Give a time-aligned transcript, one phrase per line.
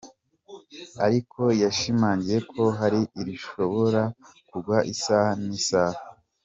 [1.05, 4.01] Ariko yashimangiye ko hari irishobora
[4.49, 5.99] kugwa isaha n’isaha.